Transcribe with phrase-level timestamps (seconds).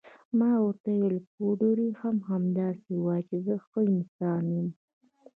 [0.39, 4.67] ما ورته وویل: پادري هم همداسې وایي چې زه ښه انسان یم.